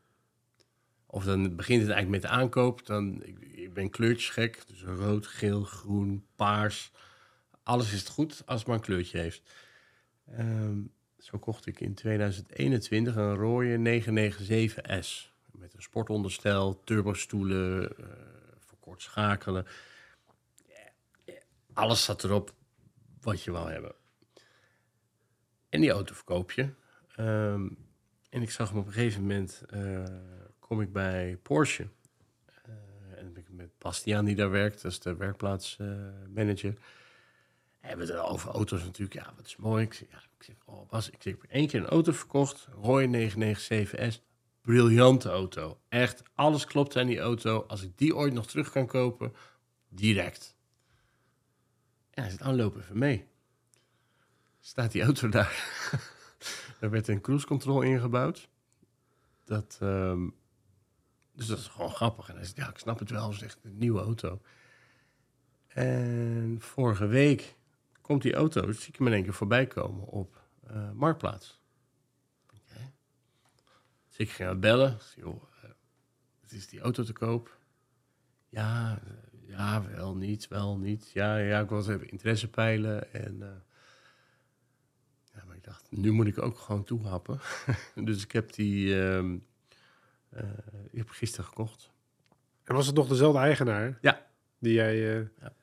Of 1.16 1.24
dan 1.24 1.56
begint 1.56 1.82
het 1.82 1.92
eigenlijk 1.92 2.22
met 2.22 2.32
de 2.32 2.38
aankoop. 2.38 2.86
Dan, 2.86 3.24
ik, 3.24 3.40
ik 3.40 3.74
ben 3.74 3.90
kleurtjesgek. 3.90 4.68
Dus 4.68 4.84
rood, 4.84 5.28
geel, 5.28 5.64
groen, 5.64 6.26
paars. 6.36 6.92
Alles 7.64 7.94
is 7.94 8.00
het 8.00 8.10
goed 8.10 8.44
als 8.46 8.60
het 8.60 8.68
maar 8.68 8.78
een 8.78 8.84
kleurtje 8.84 9.18
heeft. 9.18 9.42
Ehm, 10.32 10.78
zo 11.18 11.38
kocht 11.38 11.66
ik 11.66 11.80
in 11.80 11.94
2021 11.94 13.16
een 13.16 13.36
rode 13.36 13.78
997S. 13.78 15.32
Met 15.52 15.74
een 15.74 15.82
sportonderstel, 15.82 16.84
turbostoelen, 16.84 17.98
eh 17.98 18.06
voor 18.60 18.78
kort 18.80 19.02
schakelen. 19.02 19.66
Alles 21.74 22.04
zat 22.04 22.24
erop 22.24 22.54
wat 23.22 23.44
je 23.44 23.52
wou 23.52 23.72
hebben. 23.72 23.96
En 25.70 25.82
die 25.82 25.92
auto 25.92 26.14
verkoop 26.14 26.52
je. 26.52 26.70
Ehm, 27.16 27.68
en 28.30 28.42
ik 28.42 28.52
zag 28.52 28.70
hem 28.70 28.78
op 28.78 28.88
een 28.88 28.94
gegeven 28.94 29.22
moment, 29.22 29.64
eh, 29.70 30.04
kom 30.66 30.82
ik 30.82 30.92
bij 30.92 31.38
Porsche. 31.42 31.88
Eh, 32.46 32.74
en 33.18 33.38
ik 33.38 33.50
met 33.50 33.78
Bastiaan 33.78 34.26
die 34.26 34.36
daar 34.36 34.50
werkt, 34.50 34.82
dat 34.82 34.92
is 34.92 35.00
de 35.00 35.16
werkplaatsmanager. 35.16 36.78
hebben 37.80 38.08
we 38.08 38.14
het 38.14 38.22
over 38.22 38.52
auto's 38.52 38.84
natuurlijk. 38.84 39.14
Ja, 39.14 39.34
wat 39.36 39.46
is 39.46 39.56
mooi. 39.56 39.84
Ik 39.84 39.94
zeg, 39.94 40.10
ja, 40.12 40.18
ik 40.18 40.44
zeg 40.44 40.56
oh 40.66 40.90
Bas, 40.90 41.10
ik, 41.10 41.22
zeg, 41.22 41.36
één 41.36 41.68
keer 41.68 41.80
een 41.80 41.88
auto 41.88 42.12
verkocht. 42.12 42.68
Roy 42.82 43.32
997S. 43.34 44.22
Briljante 44.62 45.30
auto. 45.30 45.80
Echt, 45.90 46.24
alles 46.34 46.66
klopt 46.66 46.98
aan 46.98 47.08
die 47.08 47.20
auto. 47.20 47.66
Als 47.68 47.82
ik 47.82 47.98
die 47.98 48.16
ooit 48.16 48.34
nog 48.34 48.48
terug 48.48 48.70
kan 48.72 48.88
kopen, 48.88 49.34
direct. 49.90 50.56
En 52.10 52.22
hij 52.24 52.32
zegt, 52.32 52.46
oh, 52.46 52.56
loop 52.56 52.78
even 52.78 52.98
mee. 52.98 53.28
Staat 54.60 54.92
die 54.92 55.04
auto 55.04 55.30
daar. 55.30 55.54
er 56.80 56.90
werd 56.90 57.08
een 57.08 57.22
cruise 57.22 57.46
control 57.46 57.82
ingebouwd. 57.82 58.50
Dat, 59.44 59.78
ehm, 59.82 60.28
dus 61.36 61.48
dat 61.48 61.58
is 61.58 61.68
gewoon 61.68 61.92
grappig. 61.92 62.30
En 62.30 62.36
hij 62.36 62.44
zegt, 62.44 62.58
ja, 62.58 62.70
ik 62.70 62.78
snap 62.78 63.00
het 63.00 63.10
wel. 63.10 63.34
Echt 63.42 63.60
een 63.64 63.78
nieuwe 63.78 64.02
auto. 64.02 64.42
En 65.68 66.58
vorige 66.60 67.08
week 67.08 67.56
komt 68.02 68.22
die 68.22 68.34
auto, 68.34 68.72
zie 68.72 68.88
ik 68.88 68.96
hem 68.96 69.08
in 69.08 69.14
één 69.14 69.24
keer 69.24 69.34
voorbij 69.34 69.68
komen 69.68 70.06
op 70.06 70.42
eh, 70.68 70.92
Marktplaats. 70.92 71.62
Okay. 72.48 72.94
Dus 74.08 74.18
ik 74.18 74.30
ging 74.30 74.60
bellen. 74.60 74.94
Dus, 74.98 75.14
joh, 75.16 75.44
uh, 75.64 75.70
het 76.42 76.52
is 76.52 76.68
die 76.68 76.80
auto 76.80 77.04
te 77.04 77.14
koop. 77.14 77.58
Ja, 78.50 79.00
uh, 79.08 79.50
ja, 79.50 79.84
wel 79.88 80.16
niet, 80.16 80.48
wel 80.48 80.78
niet. 80.78 81.12
Ja, 81.12 81.38
ja, 81.38 81.60
ik 81.60 81.70
was 81.70 81.88
even 81.88 82.10
interesse 82.10 82.50
peilen. 82.50 83.14
En, 83.14 83.64
ja, 85.34 85.44
maar 85.46 85.56
ik 85.56 85.64
dacht, 85.64 85.92
nu 85.92 86.12
moet 86.12 86.28
ik 86.28 86.42
ook 86.42 86.58
gewoon 86.58 86.84
toehappen. 86.84 87.40
dus 88.06 88.24
ik 88.24 88.32
heb 88.32 88.54
die, 88.54 89.02
ehm, 89.02 89.38
ik 90.92 90.98
heb 90.98 91.10
gisteren 91.10 91.46
gekocht. 91.46 91.92
En 92.64 92.76
was 92.76 92.88
het 92.88 92.96
nog 92.96 93.08
dezelfde 93.08 93.40
eigenaar? 93.40 93.98
Ja. 94.02 94.28
Die 94.60 94.74
jij, 94.74 94.98
ja. 95.40 95.54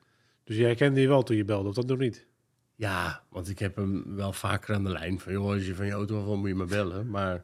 Dus 0.43 0.57
jij 0.57 0.75
kende 0.75 0.95
die 0.95 1.07
wel 1.07 1.23
toen 1.23 1.35
je 1.35 1.45
belde, 1.45 1.69
of 1.69 1.75
dat 1.75 1.87
nog 1.87 1.97
niet? 1.97 2.27
Ja, 2.75 3.23
want 3.29 3.49
ik 3.49 3.59
heb 3.59 3.75
hem 3.75 4.15
wel 4.15 4.33
vaker 4.33 4.75
aan 4.75 4.83
de 4.83 4.89
lijn. 4.89 5.19
Van, 5.19 5.31
joh, 5.31 5.51
als 5.51 5.65
je 5.65 5.75
van 5.75 5.85
je 5.85 5.91
auto 5.91 6.23
wil, 6.23 6.37
moet 6.37 6.47
je 6.47 6.55
me 6.55 6.65
bellen. 6.65 7.09
Maar 7.09 7.43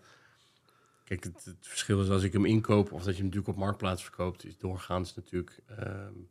kijk, 1.04 1.24
het, 1.24 1.46
het, 1.46 1.68
verschil 1.68 2.02
is 2.02 2.10
als 2.10 2.24
ik 2.24 2.34
hem 2.34 2.46
inkoop... 2.46 2.92
of 2.92 3.04
dat 3.04 3.16
je 3.16 3.22
hem 3.22 3.26
natuurlijk 3.26 3.48
op 3.48 3.64
Marktplaats 3.64 4.04
verkoopt... 4.04 4.46
is 4.46 4.58
doorgaans 4.58 5.16
natuurlijk... 5.16 5.60
Um, 5.80 6.30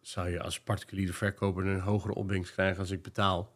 zou 0.00 0.28
je 0.28 0.42
als 0.42 0.60
particuliere 0.60 1.12
verkoper 1.12 1.66
een 1.66 1.80
hogere 1.80 2.14
opbrengst 2.14 2.52
krijgen 2.52 2.80
als 2.80 2.90
ik 2.90 3.02
betaal. 3.02 3.54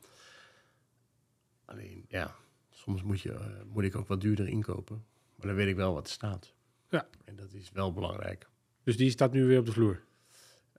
Alleen, 1.65 2.05
ja, 2.09 2.35
soms 2.71 3.03
moet, 3.03 3.21
je, 3.21 3.33
uh, 3.33 3.47
moet 3.73 3.85
ik 3.85 3.97
ook 3.97 4.09
wat 4.09 4.21
duurder 4.21 4.49
inkopen. 4.49 5.05
Maar 5.37 5.47
dan 5.47 5.57
weet 5.57 5.69
ik 5.69 5.77
wel 5.77 5.95
wat 5.95 6.07
er 6.07 6.13
staat. 6.13 6.55
Ja. 6.89 7.07
En 7.25 7.37
dat 7.37 7.53
is 7.53 7.71
wel 7.71 7.93
belangrijk. 7.93 8.49
Dus 8.83 8.97
die 8.97 9.11
staat 9.11 9.33
nu 9.33 9.45
weer 9.45 9.59
op 9.59 9.67
de 9.67 9.73
vloer? 9.73 10.03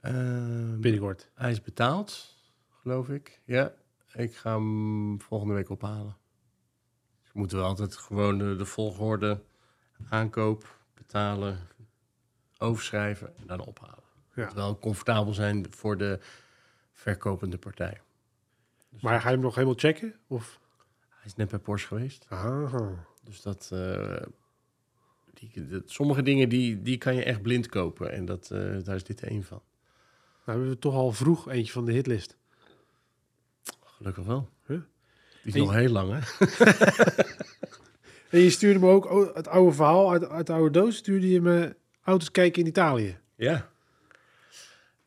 Um, 0.02 0.82
Binnenkort? 0.82 1.30
Hij 1.34 1.52
is 1.52 1.62
betaald 1.62 2.36
geloof 2.88 3.10
ik. 3.10 3.42
Ja, 3.46 3.74
ik 4.14 4.36
ga 4.36 4.54
hem 4.54 5.22
volgende 5.22 5.54
week 5.54 5.70
ophalen. 5.70 6.18
Dus 7.22 7.32
we 7.34 7.40
moeten 7.40 7.58
wel 7.58 7.68
altijd 7.68 7.96
gewoon 7.96 8.38
de, 8.38 8.56
de, 8.56 8.66
volgorde 8.66 9.44
aankoop, 10.10 10.80
betalen, 10.94 11.58
overschrijven 12.58 13.38
en 13.38 13.48
dan 13.48 13.60
ophalen. 13.60 14.04
Ja. 14.34 14.44
Het 14.44 14.54
wel 14.54 14.80
comfortabel 14.80 15.34
zijn 15.34 15.74
voor 15.74 15.98
de 15.98 16.20
verkopende 16.94 17.58
partij. 17.58 18.02
Dus 18.90 19.02
maar 19.02 19.22
ga 19.22 19.28
je 19.28 19.34
hem 19.34 19.44
nog 19.44 19.56
helemaal 19.56 19.78
checken? 19.78 20.16
Of? 20.28 20.60
Hij 21.10 21.26
is 21.26 21.36
net 21.36 21.50
bij 21.50 21.60
Porsche 21.60 21.88
geweest. 21.88 22.26
Aha. 22.30 23.06
Dus 23.24 23.42
dat, 23.42 23.70
uh, 23.74 24.16
die, 25.40 25.68
dat, 25.68 25.84
sommige 25.86 26.24
dingen 26.24 26.50
die, 26.50 26.82
die 26.82 26.98
kan 26.98 27.16
je 27.16 27.24
echt 27.24 27.42
blind 27.42 27.68
kopen. 27.68 28.12
En 28.12 28.26
dat, 28.26 28.50
uh, 28.54 28.84
daar 28.84 28.96
is 28.96 29.04
dit 29.04 29.24
één 29.24 29.44
van. 29.44 29.62
Nou 30.46 30.60
hebben 30.60 30.70
we 30.70 30.80
toch 30.80 30.94
al 30.94 31.12
vroeg 31.12 31.50
eentje 31.50 31.72
van 31.72 31.86
de 31.86 31.92
hitlist. 31.92 32.38
Gelukkig 33.84 34.26
wel. 34.26 34.50
Huh? 34.66 34.80
Die 35.44 35.54
is 35.54 35.60
nog 35.60 35.74
heel 35.74 35.92
lang, 35.92 36.12
hè? 36.12 36.46
en 38.38 38.40
je 38.40 38.50
stuurde 38.50 38.80
me 38.80 38.88
ook 38.88 39.32
het 39.36 39.48
oude 39.48 39.76
verhaal 39.76 40.12
uit, 40.12 40.30
uit 40.30 40.48
de 40.48 40.54
oude 40.54 40.80
doos. 40.80 40.96
Stuurde 40.96 41.30
je 41.30 41.42
me 41.42 41.76
auto's 42.04 42.32
kijken 42.32 42.62
in 42.62 42.68
Italië. 42.68 43.18
Ja. 43.36 43.70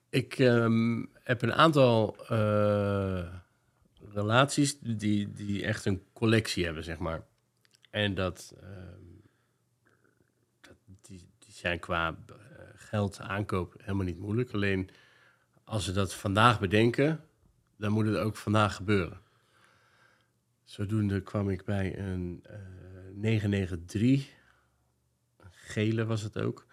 Ik 0.08 0.38
um, 0.38 1.10
heb 1.22 1.42
een 1.42 1.52
aantal 1.52 2.16
uh, 2.30 3.22
relaties 4.12 4.78
die, 4.78 5.32
die 5.32 5.64
echt 5.64 5.84
een 5.84 6.02
collectie 6.12 6.64
hebben, 6.64 6.84
zeg 6.84 6.98
maar. 6.98 7.26
En 7.90 8.14
dat, 8.14 8.54
um, 8.62 9.00
die 9.10 9.19
zijn 11.60 11.78
qua 11.78 12.10
uh, 12.10 12.36
geld 12.74 13.20
aankoop 13.20 13.74
helemaal 13.78 14.04
niet 14.04 14.18
moeilijk. 14.18 14.50
Alleen 14.50 14.90
als 15.64 15.84
ze 15.84 15.92
dat 15.92 16.14
vandaag 16.14 16.60
bedenken, 16.60 17.24
dan 17.76 17.92
moet 17.92 18.06
het 18.06 18.16
ook 18.16 18.36
vandaag 18.36 18.76
gebeuren. 18.76 19.20
Zodoende 20.64 21.22
kwam 21.22 21.50
ik 21.50 21.64
bij 21.64 21.98
een 21.98 22.44
uh, 22.50 22.56
993, 23.14 24.34
een 25.36 25.52
gele 25.52 26.04
was 26.04 26.22
het 26.22 26.38
ook. 26.38 26.66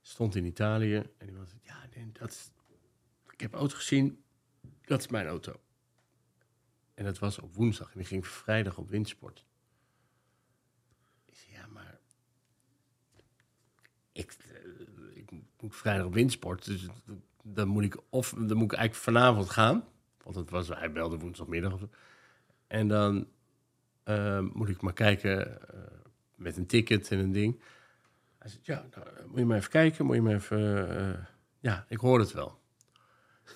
Stond 0.00 0.34
in 0.34 0.44
Italië 0.44 0.96
en 1.18 1.26
die 1.26 1.36
was 1.36 1.48
ja, 1.62 1.86
nee, 1.94 2.12
dat, 2.12 2.52
ik 3.30 3.40
heb 3.40 3.54
auto 3.54 3.76
gezien, 3.76 4.24
dat 4.84 5.00
is 5.00 5.08
mijn 5.08 5.26
auto. 5.26 5.60
En 6.94 7.04
dat 7.04 7.18
was 7.18 7.38
op 7.38 7.54
woensdag 7.54 7.92
en 7.92 7.98
die 7.98 8.06
ging 8.06 8.26
vrijdag 8.26 8.78
op 8.78 8.88
windsport. 8.88 9.44
Ik 11.24 11.34
zei, 11.34 11.52
ja, 11.52 11.66
maar 11.66 11.98
ik, 14.14 14.36
uh, 14.52 15.16
ik 15.16 15.30
moet 15.60 15.76
vrijdag 15.76 16.08
windsport, 16.08 16.64
dus 16.64 16.86
dan 17.42 17.68
moet 17.68 17.84
ik 17.84 17.96
of 18.08 18.30
dan 18.30 18.56
moet 18.56 18.72
ik 18.72 18.78
eigenlijk 18.78 18.94
vanavond 18.94 19.50
gaan 19.50 19.84
want 20.24 20.36
het 20.36 20.50
was, 20.50 20.68
hij 20.68 20.92
belde 20.92 21.18
woensdagmiddag. 21.18 21.80
En 22.66 22.88
dan 22.88 23.26
uh, 24.04 24.40
moet 24.52 24.68
ik 24.68 24.80
maar 24.80 24.92
kijken 24.92 25.46
uh, 25.48 25.80
met 26.34 26.56
een 26.56 26.66
ticket 26.66 27.10
en 27.10 27.18
een 27.18 27.32
ding. 27.32 27.60
Hij 28.38 28.50
zegt, 28.50 28.66
ja, 28.66 28.86
nou, 28.94 29.06
moet 29.26 29.38
je 29.38 29.44
maar 29.44 29.56
even 29.56 29.70
kijken, 29.70 30.06
moet 30.06 30.14
je 30.14 30.22
maar 30.22 30.34
even... 30.34 31.28
Ja, 31.60 31.84
ik 31.88 31.98
hoor 31.98 32.18
het 32.18 32.32
wel. 32.32 32.58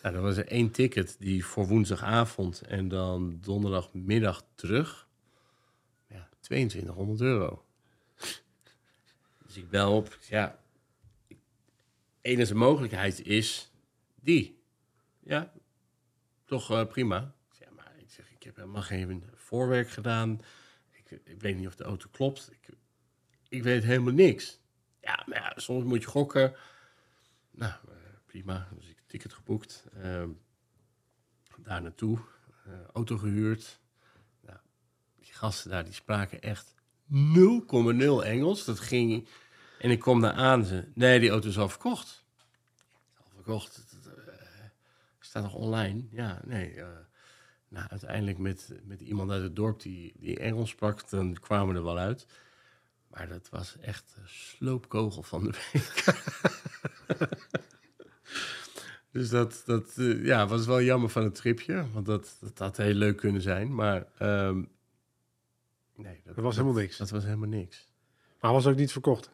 Nou, 0.03 0.15
er 0.15 0.21
was 0.21 0.37
er 0.37 0.47
één 0.47 0.71
ticket 0.71 1.17
die 1.19 1.45
voor 1.45 1.67
woensdagavond 1.67 2.61
en 2.61 2.89
dan 2.89 3.39
donderdagmiddag 3.41 4.45
terug. 4.55 5.09
Ja, 6.09 6.29
2200 6.41 7.21
euro. 7.21 7.65
Dus 9.49 9.57
ik 9.57 9.71
bel 9.71 9.97
op, 9.97 10.19
ja, 10.21 10.59
enige 12.21 12.55
mogelijkheid 12.55 13.21
is 13.21 13.71
die. 14.15 14.63
Ja, 15.21 15.53
toch 16.45 16.71
uh, 16.71 16.87
prima. 16.87 17.35
Maar 17.75 17.93
ik 17.97 18.11
zeg, 18.11 18.31
ik 18.31 18.43
heb 18.43 18.57
helemaal 18.57 18.83
geen 18.83 19.25
voorwerk 19.35 19.91
gedaan. 19.91 20.41
Ik, 20.91 21.11
ik 21.11 21.41
weet 21.41 21.57
niet 21.57 21.67
of 21.67 21.77
de 21.77 21.85
auto 21.85 22.09
klopt. 22.11 22.51
Ik, 22.53 22.69
ik 23.49 23.63
weet 23.63 23.85
helemaal 23.85 24.13
niks. 24.13 24.61
Ja, 25.01 25.25
maar 25.27 25.39
ja, 25.39 25.53
soms 25.57 25.85
moet 25.85 26.03
je 26.03 26.09
gokken. 26.09 26.55
Nou, 27.51 27.73
uh, 27.89 27.95
prima. 28.27 28.69
Dus 28.73 28.89
ik 28.89 28.97
heb 28.97 29.09
ticket 29.09 29.33
geboekt. 29.33 29.85
Uh, 29.97 30.25
daar 31.59 31.83
naartoe. 31.83 32.19
Uh, 32.67 32.85
auto 32.93 33.17
gehuurd. 33.17 33.81
Nou, 34.41 34.59
die 35.17 35.33
gasten 35.33 35.71
daar, 35.71 35.85
die 35.85 35.93
spraken 35.93 36.41
echt 36.41 36.75
0,0 37.11 38.25
Engels. 38.25 38.65
Dat 38.65 38.81
ging... 38.81 39.29
En 39.79 39.91
ik 39.91 40.01
kom 40.01 40.21
daar 40.21 40.33
aan. 40.33 40.65
Ze, 40.65 40.85
nee, 40.95 41.21
die 41.21 41.31
auto 41.31 41.49
is 41.49 41.59
al 41.59 41.69
verkocht. 41.69 42.25
Al 43.17 43.31
verkocht 43.35 43.89
staat 45.29 45.43
nog 45.43 45.55
online? 45.55 46.03
Ja, 46.11 46.41
nee. 46.45 46.75
Uh, 46.75 46.87
nou, 47.69 47.89
uiteindelijk 47.89 48.39
met, 48.39 48.73
met 48.85 49.01
iemand 49.01 49.31
uit 49.31 49.43
het 49.43 49.57
dorp 49.57 49.81
die, 49.81 50.13
die 50.19 50.39
Engels 50.39 50.71
sprak, 50.71 51.11
dan 51.11 51.35
kwamen 51.41 51.69
we 51.69 51.79
er 51.79 51.85
wel 51.85 51.99
uit. 51.99 52.27
Maar 53.11 53.29
dat 53.29 53.49
was 53.49 53.79
echt 53.79 54.15
een 54.17 54.29
sloopkogel 54.29 55.23
van 55.23 55.45
de 55.45 55.51
week. 55.73 56.05
dus 59.13 59.29
dat, 59.29 59.63
dat 59.67 59.95
uh, 59.97 60.25
ja, 60.25 60.47
was 60.47 60.67
wel 60.67 60.83
jammer 60.83 61.11
van 61.11 61.25
het 61.25 61.35
tripje. 61.35 61.85
Want 61.93 62.07
dat, 62.07 62.37
dat 62.41 62.59
had 62.59 62.77
heel 62.77 62.95
leuk 62.95 63.17
kunnen 63.17 63.43
zijn. 63.43 63.75
Maar 63.75 64.07
um, 64.23 64.69
nee, 65.99 66.21
dat, 66.25 66.35
dat 66.35 66.45
was 66.45 66.57
helemaal 66.57 66.81
niks. 66.81 66.97
Dat 66.97 67.11
was 67.11 67.25
helemaal 67.25 67.49
niks. 67.49 67.87
Maar 68.41 68.53
was 68.53 68.67
ook 68.67 68.77
niet 68.77 68.93
verkocht? 68.93 69.31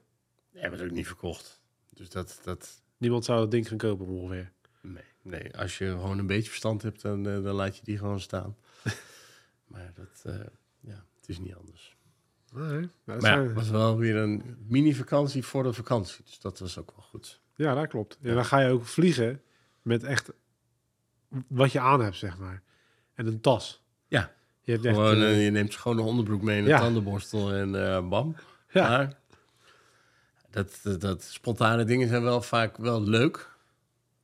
Nee, 0.53 0.71
was 0.71 0.81
ook 0.81 0.91
niet 0.91 1.07
verkocht. 1.07 1.61
Dus 1.91 2.11
dat, 2.11 2.41
dat... 2.43 2.83
Niemand 2.97 3.25
zou 3.25 3.41
het 3.41 3.51
ding 3.51 3.69
gaan 3.69 3.79
kopen 3.79 4.07
ongeveer? 4.07 4.53
Nee, 4.81 5.05
nee, 5.23 5.59
als 5.59 5.79
je 5.79 5.91
gewoon 5.91 6.19
een 6.19 6.27
beetje 6.27 6.49
verstand 6.49 6.83
hebt, 6.83 7.03
dan, 7.03 7.27
uh, 7.27 7.43
dan 7.43 7.55
laat 7.55 7.77
je 7.77 7.85
die 7.85 7.99
gewoon 7.99 8.21
staan. 8.21 8.57
maar 9.71 9.93
dat, 9.95 10.35
uh, 10.35 10.47
ja, 10.81 11.05
het 11.17 11.29
is 11.29 11.39
niet 11.39 11.55
anders. 11.55 11.97
Nee, 12.53 12.89
maar 13.05 13.21
ja, 13.21 13.43
het 13.43 13.53
was 13.53 13.69
wel 13.69 13.97
weer 13.97 14.17
een 14.17 14.57
mini-vakantie 14.69 15.45
voor 15.45 15.63
de 15.63 15.73
vakantie. 15.73 16.25
Dus 16.25 16.41
dat 16.41 16.59
was 16.59 16.79
ook 16.79 16.93
wel 16.97 17.05
goed. 17.05 17.41
Ja, 17.55 17.75
dat 17.75 17.87
klopt. 17.87 18.19
Ja, 18.21 18.35
dan 18.35 18.45
ga 18.45 18.61
je 18.61 18.71
ook 18.71 18.85
vliegen 18.85 19.43
met 19.83 20.03
echt 20.03 20.33
wat 21.49 21.73
je 21.73 21.81
aan 21.81 22.01
hebt, 22.01 22.17
zeg 22.17 22.39
maar. 22.39 22.63
En 23.15 23.27
een 23.27 23.41
tas. 23.41 23.85
Ja, 24.07 24.35
je, 24.65 24.79
gewoon, 24.79 25.17
echt, 25.17 25.23
uh, 25.23 25.45
je 25.45 25.51
neemt 25.51 25.73
schone 25.73 26.03
onderbroek 26.03 26.43
mee, 26.43 26.59
een 26.59 26.65
ja. 26.65 26.79
tandenborstel 26.79 27.53
en 27.53 28.09
bam. 28.09 28.37
Ja. 28.71 28.89
Maar 28.89 29.17
dat, 30.51 30.81
dat, 30.83 31.01
dat 31.01 31.23
spontane 31.23 31.85
dingen 31.85 32.09
zijn 32.09 32.23
wel 32.23 32.43
vaak 32.43 32.77
wel 32.77 33.03
leuk. 33.03 33.53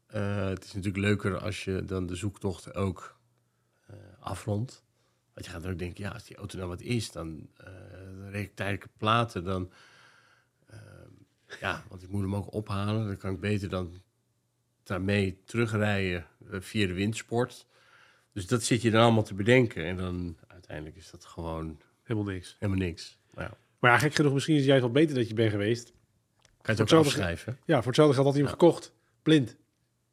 Eh, 0.07 0.49
het 0.49 0.65
is 0.65 0.73
natuurlijk 0.73 1.05
leuker 1.05 1.39
als 1.39 1.65
je 1.65 1.85
dan 1.85 2.07
de 2.07 2.15
zoektocht 2.15 2.75
ook 2.75 3.17
eh, 3.87 3.97
afrondt. 4.21 4.85
Want 5.35 5.47
je 5.47 5.53
gaat 5.53 5.63
dan 5.63 5.73
ook 5.73 5.79
denken, 5.79 6.05
ja, 6.05 6.11
als 6.11 6.25
die 6.25 6.37
auto 6.37 6.57
nou 6.57 6.69
wat 6.69 6.81
is, 6.81 7.13
dan 7.13 7.49
uh, 8.33 8.47
tijdelijke 8.55 8.89
platen, 8.97 9.45
dan... 9.45 9.71
ja, 11.61 11.85
want 11.89 12.03
ik 12.03 12.09
moet 12.09 12.23
hem 12.23 12.35
ook 12.35 12.53
ophalen. 12.53 13.07
Dan 13.07 13.17
kan 13.17 13.33
ik 13.33 13.41
beter 13.41 13.69
dan 13.69 14.03
daarmee 14.83 15.41
terugrijden 15.45 16.27
eh, 16.51 16.61
via 16.61 16.87
de 16.87 16.93
windsport. 16.93 17.67
Dus 18.33 18.47
dat 18.47 18.63
zit 18.63 18.83
je 18.83 18.91
dan 18.91 19.03
allemaal 19.03 19.23
te 19.23 19.35
bedenken. 19.35 19.85
En 19.85 19.97
dan 19.97 20.37
uiteindelijk 20.49 20.97
is 20.97 21.11
dat 21.11 21.25
gewoon 21.25 21.79
Helemaal 22.03 22.33
niks. 22.33 22.57
helemaal 22.59 22.87
niks. 22.87 23.19
Nou, 23.35 23.49
ja, 23.51 23.57
Maar 23.79 23.91
ja, 23.91 23.99
gek 23.99 24.15
genoeg, 24.15 24.33
misschien 24.33 24.55
is 24.55 24.61
het 24.61 24.69
juist 24.69 24.85
wel 24.85 24.93
beter 24.93 25.15
dat 25.15 25.29
je 25.29 25.35
bent 25.35 25.51
geweest. 25.51 25.93
kan 26.63 26.75
je 26.77 26.83
het 26.83 26.93
ook 26.93 26.99
afschrijven. 27.05 27.59
Ja, 27.65 27.77
voor 27.77 27.87
hetzelfde 27.87 28.15
geld 28.15 28.27
had 28.27 28.35
hij 28.35 28.43
hem 28.45 28.53
gekocht. 28.53 28.93
Blind. 29.23 29.57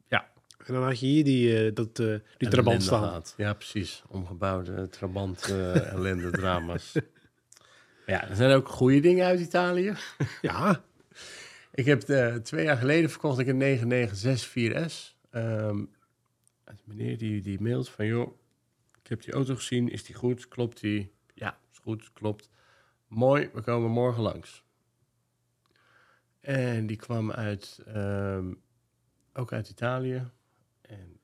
Ja. 0.08 0.30
En 0.66 0.74
dan 0.74 0.82
had 0.84 1.00
je 1.00 1.06
hier 1.06 1.24
die, 1.24 1.64
eh, 1.66 1.74
dat, 1.74 1.98
eh, 1.98 2.14
die 2.36 2.48
trabant 2.48 2.82
staan. 2.82 3.22
Ja, 3.36 3.52
precies. 3.54 4.02
Omgebouwde 4.08 4.88
trabant, 4.88 5.42
eh 5.50 5.92
ellende, 5.92 6.30
drama's. 6.30 6.92
Ja, 8.06 8.28
er 8.28 8.36
zijn 8.36 8.50
ook 8.56 8.68
goede 8.68 9.00
dingen 9.00 9.26
uit 9.26 9.40
Italië. 9.40 9.94
Ja, 10.42 10.82
Ik 11.72 11.84
heb 11.84 12.00
twee 12.42 12.64
jaar 12.64 12.76
geleden 12.76 13.10
verkocht 13.10 13.38
ik 13.38 13.46
een 13.46 13.58
9964S. 14.88 15.14
Ehm 15.30 15.84
een 16.68 16.78
meneer 16.84 17.18
die, 17.18 17.42
die 17.42 17.60
mailt 17.60 17.88
van, 17.88 18.06
joh, 18.06 18.38
ik 19.02 19.08
heb 19.08 19.22
die 19.22 19.32
auto 19.32 19.54
gezien, 19.54 19.88
is 19.90 20.04
die 20.04 20.14
goed? 20.14 20.48
Klopt 20.48 20.80
die? 20.80 21.12
Ja, 21.34 21.58
is 21.72 21.78
goed, 21.78 22.12
klopt. 22.12 22.50
Mooi, 23.06 23.50
we 23.52 23.60
komen 23.60 23.90
morgen 23.90 24.22
langs. 24.22 24.64
En 26.40 26.86
die 26.86 26.96
kwam 26.96 27.32
uit, 27.32 27.80
ehm, 27.86 28.54
ook 29.32 29.52
uit 29.52 29.68
Italië. 29.68 30.30
En 30.80 31.20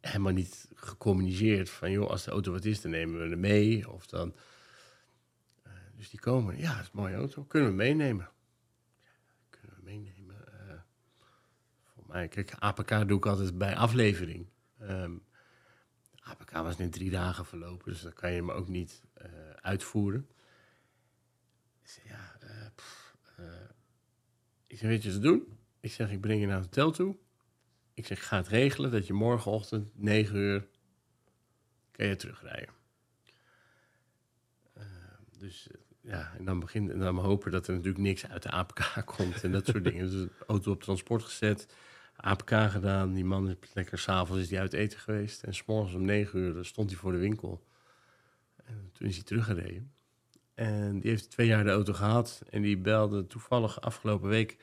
helemaal 0.00 0.32
niet 0.32 0.68
gecommuniceerd 0.74 1.70
van, 1.70 1.90
joh, 1.90 2.10
als 2.10 2.24
de 2.24 2.30
auto 2.30 2.52
wat 2.52 2.64
is, 2.64 2.80
dan 2.80 2.90
nemen 2.90 3.20
we 3.20 3.28
hem 3.28 3.40
mee. 3.40 3.90
Of 3.90 4.06
dan... 4.06 4.34
eh, 5.62 5.72
dus 5.96 6.10
die 6.10 6.20
komen, 6.20 6.58
ja, 6.58 6.74
dat 6.74 6.82
is 6.82 6.90
een 6.92 7.00
mooie 7.00 7.14
auto, 7.14 7.44
kunnen 7.44 7.68
we 7.68 7.74
meenemen 7.74 8.28
kunnen 9.50 9.76
we 9.76 9.82
meenemen. 9.84 10.15
Mij, 12.16 12.28
kijk, 12.28 12.54
APK 12.58 13.08
doe 13.08 13.16
ik 13.16 13.26
altijd 13.26 13.58
bij 13.58 13.76
aflevering. 13.76 14.46
Ehm, 14.78 15.16
APK 16.20 16.50
was 16.50 16.76
net 16.76 16.92
drie 16.92 17.10
dagen 17.10 17.46
verlopen, 17.46 17.92
dus 17.92 18.02
dan 18.02 18.12
kan 18.12 18.30
je 18.30 18.36
hem 18.36 18.50
ook 18.50 18.68
niet 18.68 19.02
eh, 19.14 19.30
uitvoeren. 19.50 20.28
Ik 21.82 21.88
zeg, 21.88 22.04
ja, 22.04 22.36
eh, 22.40 22.66
pff, 22.74 23.16
eh, 23.36 23.44
ik 24.66 24.80
weet 24.80 25.02
je 25.02 25.12
wat 25.12 25.22
doen? 25.22 25.58
Ik 25.80 25.92
zeg, 25.92 26.10
ik 26.10 26.20
breng 26.20 26.40
je 26.40 26.46
naar 26.46 26.56
het 26.56 26.64
hotel 26.64 26.90
toe. 26.90 27.16
Ik 27.94 28.06
zeg, 28.06 28.18
ik 28.18 28.24
ga 28.24 28.36
het 28.36 28.48
regelen 28.48 28.90
dat 28.90 29.06
je 29.06 29.12
morgenochtend, 29.12 29.98
9 29.98 30.36
uur, 30.36 30.68
kan 31.90 32.06
je 32.06 32.16
terugrijden. 32.16 32.74
Eh, 34.72 34.84
dus 35.38 35.68
ja, 36.00 36.34
en 36.38 36.44
dan 36.44 36.60
begin 36.60 36.90
en 36.90 36.98
dan 36.98 37.18
hopen 37.18 37.50
dat 37.50 37.66
er 37.66 37.74
natuurlijk 37.74 38.02
niks 38.02 38.26
uit 38.26 38.42
de 38.42 38.50
APK 38.50 39.02
komt 39.16 39.44
en 39.44 39.52
dat 39.52 39.66
soort 39.66 39.84
dingen. 39.84 40.10
Dus 40.10 40.28
auto 40.46 40.72
op 40.72 40.82
transport 40.82 41.22
gezet, 41.22 41.66
APK 42.16 42.50
gedaan. 42.50 43.12
Die 43.12 43.24
man 43.24 43.48
is 43.48 43.74
lekker 43.74 43.98
s'avonds 43.98 44.42
is 44.42 44.48
die 44.48 44.58
uit 44.58 44.72
eten 44.72 44.98
geweest. 44.98 45.42
En 45.42 45.54
s'morgens 45.54 45.94
om 45.94 46.04
negen 46.04 46.38
uur 46.38 46.64
stond 46.64 46.90
hij 46.90 46.98
voor 46.98 47.12
de 47.12 47.18
winkel. 47.18 47.66
En 48.64 48.90
toen 48.92 49.06
is 49.08 49.14
hij 49.14 49.24
teruggereden. 49.24 49.92
En 50.54 51.00
die 51.00 51.10
heeft 51.10 51.30
twee 51.30 51.46
jaar 51.46 51.64
de 51.64 51.70
auto 51.70 51.92
gehad. 51.92 52.42
En 52.50 52.62
die 52.62 52.78
belde 52.78 53.26
toevallig 53.26 53.80
afgelopen 53.80 54.28
week. 54.28 54.56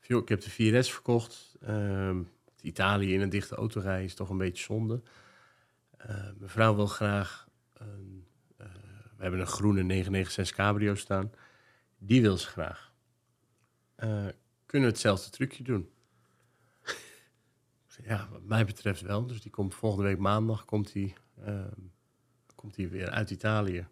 ik 0.00 0.28
heb 0.28 0.40
de 0.40 0.50
4S 0.50 0.92
verkocht. 0.92 1.56
Ehm, 1.60 2.22
Italië 2.60 3.14
in 3.14 3.20
een 3.20 3.28
dichte 3.28 3.54
auto 3.54 3.80
rijden 3.80 4.04
is 4.04 4.14
toch 4.14 4.30
een 4.30 4.38
beetje 4.38 4.64
zonde. 4.64 5.02
Eh, 5.96 6.08
mijn 6.38 6.50
vrouw 6.50 6.74
wil 6.74 6.86
graag 6.86 7.48
een 7.72 8.26
eh, 8.56 8.66
we 9.16 9.28
hebben 9.28 9.40
een 9.40 9.46
groene 9.46 9.82
996 9.82 10.56
Cabrio 10.56 10.94
staan. 10.94 11.32
Die 11.98 12.22
wil 12.22 12.38
ze 12.38 12.46
graag. 12.46 12.92
Eh, 13.94 14.26
kunnen 14.66 14.88
we 14.88 14.94
hetzelfde 14.94 15.30
trucje 15.30 15.62
doen? 15.62 15.90
Ja, 18.04 18.28
wat 18.30 18.44
mij 18.44 18.64
betreft 18.64 19.00
wel. 19.00 19.26
Dus 19.26 19.40
die 19.40 19.50
komt 19.50 19.74
volgende 19.74 20.08
week 20.08 20.18
maandag 20.18 20.64
komt 20.64 20.92
die, 20.92 21.14
ehm, 21.44 21.80
komt 22.54 22.74
die 22.74 22.88
weer 22.88 23.10
uit 23.10 23.30
Italië. 23.30 23.86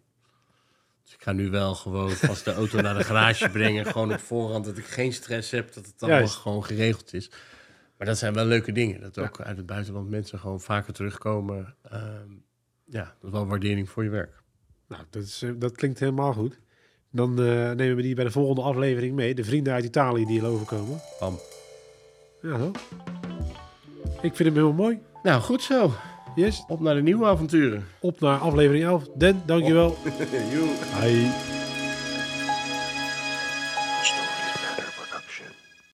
Dus 1.03 1.13
ik 1.13 1.23
ga 1.23 1.31
nu 1.31 1.49
wel 1.49 1.75
gewoon 1.75 2.11
vast 2.11 2.45
de 2.45 2.53
auto 2.53 2.81
naar 2.81 2.97
de 2.97 3.03
garage 3.03 3.49
brengen. 3.57 3.85
Gewoon 3.85 4.13
op 4.13 4.19
voorhand 4.19 4.65
dat 4.65 4.77
ik 4.77 4.85
geen 4.85 5.13
stress 5.13 5.51
heb. 5.51 5.73
Dat 5.73 5.85
het 5.85 6.01
allemaal 6.01 6.19
Juist. 6.19 6.35
gewoon 6.35 6.63
geregeld 6.65 7.13
is. 7.13 7.31
Maar 7.97 8.07
dat 8.07 8.17
zijn 8.17 8.33
wel 8.33 8.45
leuke 8.45 8.71
dingen. 8.71 9.01
Dat 9.01 9.19
ook 9.19 9.41
uit 9.41 9.57
het 9.57 9.65
buitenland 9.65 10.09
mensen 10.09 10.39
gewoon 10.39 10.61
vaker 10.61 10.93
terugkomen. 10.93 11.75
Ehm, 11.81 12.29
ja, 12.85 13.03
dat 13.03 13.23
is 13.23 13.29
wel 13.29 13.47
waardering 13.47 13.89
voor 13.89 14.03
je 14.03 14.09
werk. 14.09 14.43
nou, 14.87 15.03
dat, 15.09 15.23
is, 15.23 15.41
eh, 15.41 15.51
dat 15.57 15.75
klinkt 15.75 15.99
helemaal 15.99 16.33
goed. 16.33 16.59
Dan 17.11 17.29
eh, 17.39 17.71
nemen 17.71 17.95
we 17.95 18.01
die 18.01 18.15
bij 18.15 18.23
de 18.23 18.31
volgende 18.31 18.61
aflevering 18.61 19.15
mee. 19.15 19.35
De 19.35 19.43
vrienden 19.43 19.73
uit 19.73 19.85
Italië 19.85 20.25
die 20.25 20.39
hier 20.39 20.49
overkomen. 20.49 21.01
Bam. 21.19 21.39
Ja, 22.41 22.57
zo. 22.57 22.71
Ik 24.21 24.35
vind 24.35 24.39
hem 24.49 24.53
helemaal 24.53 24.73
mooi. 24.85 24.99
Nou, 25.23 25.41
goed 25.41 25.61
zo. 25.63 25.91
Yes, 26.35 26.63
Op 26.67 26.79
naar 26.79 26.95
de 26.95 27.01
nieuwe 27.01 27.25
avonturen. 27.25 27.85
op 27.99 28.19
naar 28.19 28.37
aflevering 28.37 28.83
11. 28.83 29.03
Den, 29.15 29.41
dankjewel. 29.45 29.97
Joe. 30.53 30.67
Bye. 30.99 31.60